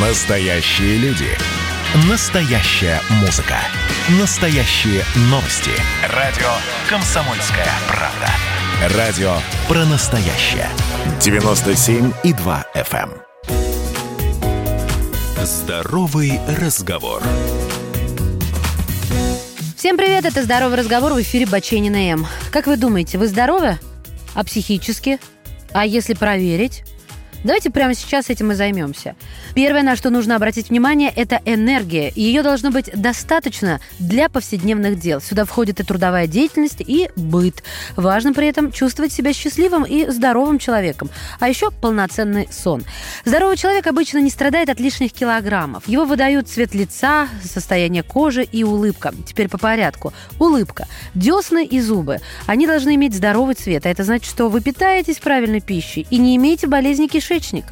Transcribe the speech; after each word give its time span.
Настоящие 0.00 0.96
люди. 0.98 1.26
Настоящая 2.08 3.00
музыка. 3.20 3.56
Настоящие 4.20 5.02
новости. 5.22 5.72
Радио 6.14 6.46
«Комсомольская 6.88 7.66
правда». 7.88 8.96
Радио 8.96 9.32
про 9.66 9.84
настоящее. 9.86 10.68
97,2 11.18 12.64
FM. 12.76 13.10
эм. 13.10 13.14
Здоровый 15.44 16.38
разговор. 16.60 17.20
Всем 19.76 19.96
привет, 19.96 20.26
это 20.26 20.44
«Здоровый 20.44 20.78
разговор» 20.78 21.14
в 21.14 21.22
эфире 21.22 21.46
Баченина 21.46 22.12
М. 22.12 22.24
Как 22.52 22.68
вы 22.68 22.76
думаете, 22.76 23.18
вы 23.18 23.26
здоровы? 23.26 23.80
А 24.34 24.44
психически? 24.44 25.18
А 25.72 25.84
если 25.84 26.14
проверить? 26.14 26.84
Давайте 27.44 27.70
прямо 27.70 27.94
сейчас 27.94 28.30
этим 28.30 28.50
и 28.50 28.56
займемся. 28.56 29.14
Первое, 29.54 29.82
на 29.82 29.94
что 29.94 30.10
нужно 30.10 30.34
обратить 30.34 30.70
внимание, 30.70 31.12
это 31.14 31.40
энергия. 31.44 32.12
Ее 32.16 32.42
должно 32.42 32.72
быть 32.72 32.90
достаточно 32.92 33.80
для 34.00 34.28
повседневных 34.28 34.98
дел. 34.98 35.20
Сюда 35.20 35.44
входит 35.44 35.78
и 35.78 35.84
трудовая 35.84 36.26
деятельность, 36.26 36.80
и 36.80 37.10
быт. 37.14 37.62
Важно 37.94 38.32
при 38.32 38.48
этом 38.48 38.72
чувствовать 38.72 39.12
себя 39.12 39.32
счастливым 39.32 39.84
и 39.84 40.10
здоровым 40.10 40.58
человеком. 40.58 41.10
А 41.38 41.48
еще 41.48 41.70
полноценный 41.70 42.48
сон. 42.50 42.82
Здоровый 43.24 43.56
человек 43.56 43.86
обычно 43.86 44.18
не 44.18 44.30
страдает 44.30 44.68
от 44.68 44.80
лишних 44.80 45.12
килограммов. 45.12 45.86
Его 45.86 46.06
выдают 46.06 46.48
цвет 46.48 46.74
лица, 46.74 47.28
состояние 47.44 48.02
кожи 48.02 48.42
и 48.42 48.64
улыбка. 48.64 49.14
Теперь 49.26 49.48
по 49.48 49.58
порядку. 49.58 50.12
Улыбка. 50.40 50.88
Десны 51.14 51.64
и 51.64 51.80
зубы. 51.80 52.18
Они 52.46 52.66
должны 52.66 52.96
иметь 52.96 53.14
здоровый 53.14 53.54
цвет. 53.54 53.86
А 53.86 53.90
это 53.90 54.02
значит, 54.02 54.28
что 54.28 54.48
вы 54.48 54.60
питаетесь 54.60 55.18
правильной 55.18 55.60
пищей 55.60 56.04
и 56.10 56.18
не 56.18 56.34
имеете 56.34 56.66
болезни 56.66 57.06
кишечника. 57.06 57.27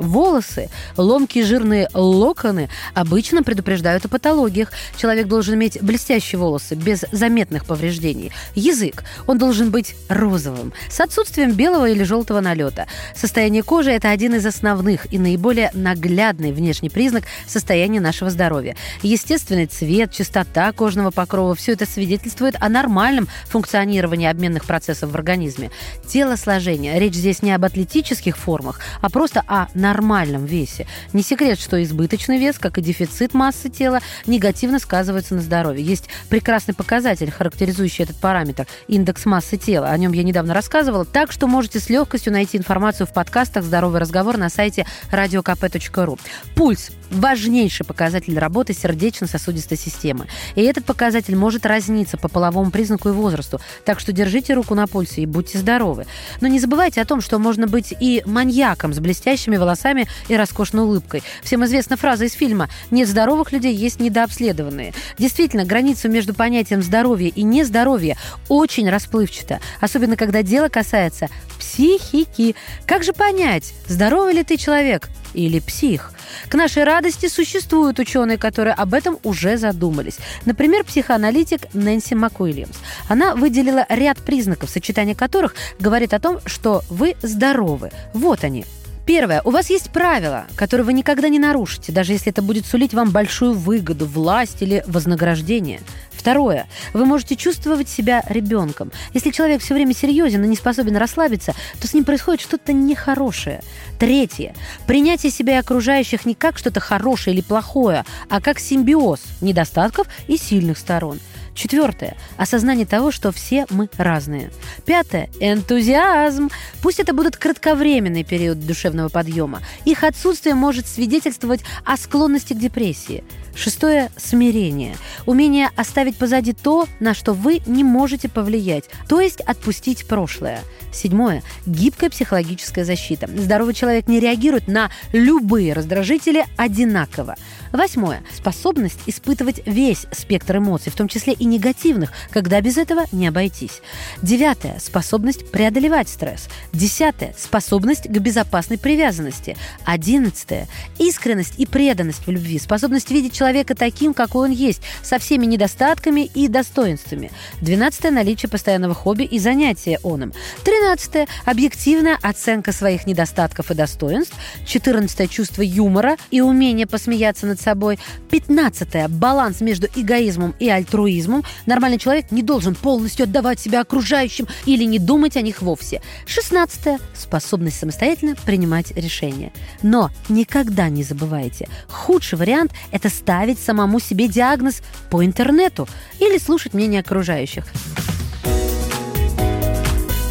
Волосы, 0.00 0.70
ломкие 0.96 1.44
жирные 1.44 1.88
локоны 1.92 2.68
обычно 2.94 3.42
предупреждают 3.42 4.04
о 4.04 4.08
патологиях. 4.08 4.70
Человек 4.96 5.26
должен 5.26 5.54
иметь 5.54 5.82
блестящие 5.82 6.38
волосы, 6.38 6.76
без 6.76 7.04
заметных 7.10 7.64
повреждений. 7.64 8.30
Язык. 8.54 9.02
Он 9.26 9.38
должен 9.38 9.70
быть 9.70 9.96
розовым, 10.08 10.72
с 10.88 11.00
отсутствием 11.00 11.52
белого 11.52 11.88
или 11.88 12.04
желтого 12.04 12.40
налета. 12.40 12.86
Состояние 13.14 13.62
кожи– 13.62 13.90
это 13.92 14.10
один 14.10 14.34
из 14.34 14.46
основных 14.46 15.12
и 15.12 15.18
наиболее 15.18 15.70
наглядный 15.74 16.52
внешний 16.52 16.88
признак 16.88 17.24
состояния 17.46 18.00
нашего 18.00 18.30
здоровья. 18.30 18.76
Естественный 19.02 19.66
цвет, 19.66 20.12
чистота 20.12 20.70
кожного 20.72 21.10
покрова– 21.10 21.54
все 21.56 21.72
это 21.72 21.86
свидетельствует 21.86 22.54
о 22.60 22.68
нормальном 22.68 23.28
функционировании 23.46 24.28
обменных 24.28 24.64
процессов 24.64 25.10
в 25.10 25.14
организме. 25.16 25.70
Телосложение. 26.06 26.98
Речь 27.00 27.14
здесь 27.14 27.42
не 27.42 27.52
об 27.52 27.64
атлетических 27.64 28.36
формах, 28.36 28.80
а 29.00 29.10
просто 29.10 29.39
о 29.46 29.68
нормальном 29.74 30.44
весе. 30.44 30.86
Не 31.12 31.22
секрет, 31.22 31.58
что 31.58 31.82
избыточный 31.82 32.38
вес, 32.38 32.58
как 32.58 32.78
и 32.78 32.82
дефицит 32.82 33.34
массы 33.34 33.68
тела, 33.68 34.00
негативно 34.26 34.78
сказывается 34.78 35.34
на 35.34 35.40
здоровье. 35.40 35.84
Есть 35.84 36.08
прекрасный 36.28 36.74
показатель, 36.74 37.30
характеризующий 37.30 38.04
этот 38.04 38.16
параметр– 38.16 38.66
индекс 38.88 39.26
массы 39.26 39.56
тела. 39.56 39.88
О 39.88 39.98
нем 39.98 40.12
я 40.12 40.22
недавно 40.22 40.54
рассказывала. 40.54 41.04
Так 41.04 41.32
что 41.32 41.46
можете 41.46 41.80
с 41.80 41.88
легкостью 41.88 42.32
найти 42.32 42.58
информацию 42.58 43.06
в 43.06 43.12
подкастах 43.12 43.64
«Здоровый 43.64 44.00
разговор» 44.00 44.36
на 44.36 44.48
сайте 44.48 44.86
radiokp.ru. 45.10 46.18
Пульс– 46.54 46.90
важнейший 47.10 47.84
показатель 47.84 48.38
работы 48.38 48.72
сердечно-сосудистой 48.72 49.76
системы. 49.76 50.26
И 50.54 50.62
этот 50.62 50.84
показатель 50.84 51.36
может 51.36 51.66
разниться 51.66 52.16
по 52.16 52.28
половому 52.28 52.70
признаку 52.70 53.08
и 53.08 53.12
возрасту. 53.12 53.60
Так 53.84 54.00
что 54.00 54.12
держите 54.12 54.54
руку 54.54 54.74
на 54.74 54.86
пульсе 54.86 55.22
и 55.22 55.26
будьте 55.26 55.58
здоровы. 55.58 56.06
Но 56.40 56.48
не 56.48 56.60
забывайте 56.60 57.00
о 57.00 57.04
том, 57.04 57.20
что 57.20 57.38
можно 57.38 57.66
быть 57.66 57.94
и 57.98 58.22
маньяком 58.26 58.92
с 58.92 58.98
блестящими 59.30 59.56
волосами 59.56 60.08
и 60.28 60.36
роскошной 60.36 60.84
улыбкой. 60.84 61.22
Всем 61.42 61.64
известна 61.64 61.96
фраза 61.96 62.24
из 62.24 62.32
фильма 62.32 62.68
«Нет 62.90 63.08
здоровых 63.08 63.52
людей, 63.52 63.74
есть 63.74 64.00
недообследованные». 64.00 64.92
Действительно, 65.18 65.64
границу 65.64 66.08
между 66.08 66.34
понятием 66.34 66.82
здоровья 66.82 67.28
и 67.28 67.42
нездоровья 67.42 68.16
очень 68.48 68.90
расплывчата, 68.90 69.60
особенно 69.80 70.16
когда 70.16 70.42
дело 70.42 70.68
касается 70.68 71.28
психики. 71.58 72.56
Как 72.86 73.04
же 73.04 73.12
понять, 73.12 73.72
здоровый 73.86 74.34
ли 74.34 74.42
ты 74.42 74.56
человек 74.56 75.08
или 75.34 75.60
псих? 75.60 76.12
К 76.48 76.54
нашей 76.54 76.84
радости 76.84 77.28
существуют 77.28 77.98
ученые, 77.98 78.38
которые 78.38 78.74
об 78.74 78.94
этом 78.94 79.18
уже 79.22 79.56
задумались. 79.56 80.18
Например, 80.44 80.84
психоаналитик 80.84 81.72
Нэнси 81.74 82.14
МакУильямс. 82.14 82.76
Она 83.08 83.34
выделила 83.34 83.86
ряд 83.88 84.18
признаков, 84.18 84.70
сочетание 84.70 85.14
которых 85.14 85.54
говорит 85.78 86.14
о 86.14 86.18
том, 86.18 86.40
что 86.46 86.82
вы 86.88 87.14
здоровы. 87.22 87.90
Вот 88.14 88.42
они. 88.42 88.64
Первое. 89.10 89.42
У 89.42 89.50
вас 89.50 89.70
есть 89.70 89.90
правила, 89.90 90.46
которые 90.54 90.84
вы 90.86 90.92
никогда 90.92 91.28
не 91.28 91.40
нарушите, 91.40 91.90
даже 91.90 92.12
если 92.12 92.30
это 92.30 92.42
будет 92.42 92.64
сулить 92.64 92.94
вам 92.94 93.10
большую 93.10 93.54
выгоду, 93.54 94.06
власть 94.06 94.62
или 94.62 94.84
вознаграждение. 94.86 95.80
Второе. 96.12 96.68
Вы 96.92 97.06
можете 97.06 97.34
чувствовать 97.34 97.88
себя 97.88 98.22
ребенком. 98.28 98.92
Если 99.12 99.30
человек 99.30 99.62
все 99.62 99.74
время 99.74 99.94
серьезен 99.94 100.44
и 100.44 100.46
не 100.46 100.54
способен 100.54 100.96
расслабиться, 100.96 101.56
то 101.80 101.88
с 101.88 101.92
ним 101.92 102.04
происходит 102.04 102.40
что-то 102.40 102.72
нехорошее. 102.72 103.62
Третье. 103.98 104.54
Принятие 104.86 105.32
себя 105.32 105.56
и 105.56 105.60
окружающих 105.60 106.24
не 106.24 106.36
как 106.36 106.56
что-то 106.56 106.78
хорошее 106.78 107.34
или 107.34 107.42
плохое, 107.42 108.04
а 108.28 108.40
как 108.40 108.60
симбиоз 108.60 109.22
недостатков 109.40 110.06
и 110.28 110.36
сильных 110.36 110.78
сторон. 110.78 111.18
Четвертое. 111.54 112.16
Осознание 112.36 112.86
того, 112.86 113.10
что 113.10 113.32
все 113.32 113.66
мы 113.70 113.88
разные. 113.96 114.50
Пятое. 114.86 115.28
Энтузиазм. 115.40 116.50
Пусть 116.82 117.00
это 117.00 117.12
будут 117.12 117.36
кратковременный 117.36 118.24
период 118.24 118.64
душевного 118.66 119.08
подъема. 119.08 119.60
Их 119.84 120.04
отсутствие 120.04 120.54
может 120.54 120.86
свидетельствовать 120.86 121.60
о 121.84 121.96
склонности 121.96 122.52
к 122.52 122.58
депрессии. 122.58 123.24
Шестое– 123.54 124.10
смирение. 124.16 124.96
Умение 125.26 125.70
оставить 125.76 126.16
позади 126.16 126.52
то, 126.52 126.86
на 126.98 127.14
что 127.14 127.32
вы 127.32 127.60
не 127.66 127.84
можете 127.84 128.28
повлиять, 128.28 128.84
то 129.08 129.20
есть 129.20 129.40
отпустить 129.40 130.06
прошлое. 130.06 130.60
Седьмое– 130.92 131.42
гибкая 131.66 132.10
психологическая 132.10 132.84
защита. 132.84 133.28
Здоровый 133.28 133.74
человек 133.74 134.08
не 134.08 134.18
реагирует 134.18 134.66
на 134.66 134.90
любые 135.12 135.72
раздражители 135.72 136.44
одинаково. 136.56 137.36
Восьмое– 137.72 138.22
способность 138.36 138.98
испытывать 139.06 139.62
весь 139.66 140.06
спектр 140.10 140.56
эмоций, 140.56 140.90
в 140.90 140.96
том 140.96 141.06
числе 141.06 141.34
и 141.34 141.44
негативных, 141.44 142.10
когда 142.30 142.60
без 142.60 142.76
этого 142.76 143.04
не 143.12 143.28
обойтись. 143.28 143.82
Девятое– 144.22 144.78
способность 144.80 145.50
преодолевать 145.52 146.08
стресс. 146.08 146.48
Десятое– 146.72 147.34
способность 147.38 148.08
к 148.08 148.18
безопасной 148.18 148.78
привязанности. 148.78 149.56
Одиннадцатое– 149.84 150.66
искренность 150.98 151.54
и 151.58 151.66
преданность 151.66 152.26
в 152.26 152.30
любви, 152.30 152.58
способность 152.58 153.10
видеть 153.10 153.34
человека 153.40 153.74
таким, 153.74 154.12
какой 154.12 154.50
он 154.50 154.54
есть, 154.54 154.82
со 155.02 155.18
всеми 155.18 155.46
недостатками 155.46 156.30
и 156.34 156.46
достоинствами. 156.46 157.30
Двенадцатое– 157.62 158.10
наличие 158.12 158.50
постоянного 158.50 158.92
хобби 158.92 159.22
и 159.22 159.38
занятия 159.38 159.98
оном. 160.02 160.34
Тринадцатое– 160.62 161.26
объективная 161.46 162.18
оценка 162.20 162.72
своих 162.72 163.06
недостатков 163.06 163.70
и 163.70 163.74
достоинств. 163.74 164.34
Четырнадцатое– 164.66 165.26
чувство 165.28 165.62
юмора 165.62 166.18
и 166.30 166.42
умение 166.42 166.86
посмеяться 166.86 167.46
над 167.46 167.58
собой. 167.58 167.98
Пятнадцатое– 168.30 169.08
баланс 169.08 169.62
между 169.62 169.86
эгоизмом 169.94 170.54
и 170.58 170.68
альтруизмом. 170.68 171.42
Нормальный 171.64 171.98
человек 171.98 172.30
не 172.30 172.42
должен 172.42 172.74
полностью 172.74 173.24
отдавать 173.24 173.58
себя 173.58 173.80
окружающим 173.80 174.48
или 174.66 174.84
не 174.84 174.98
думать 174.98 175.38
о 175.38 175.40
них 175.40 175.62
вовсе. 175.62 176.02
Шестнадцатое– 176.26 176.98
способность 177.16 177.78
самостоятельно 177.78 178.36
принимать 178.44 178.90
решения. 178.90 179.50
Но 179.80 180.10
никогда 180.28 180.90
не 180.90 181.04
забывайте, 181.04 181.70
худший 181.88 182.36
вариант– 182.36 182.72
это 182.90 183.08
ставить 183.30 183.60
самому 183.60 184.00
себе 184.00 184.26
диагноз 184.26 184.82
по 185.08 185.24
интернету 185.24 185.86
или 186.18 186.36
слушать 186.36 186.74
мнение 186.74 187.00
окружающих. 187.00 187.64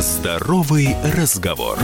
Здоровый 0.00 0.96
разговор. 1.14 1.78